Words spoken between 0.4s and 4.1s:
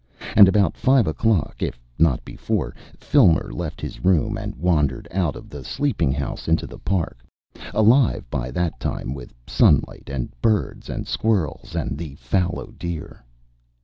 about five o'clock, if not before, Filmer left his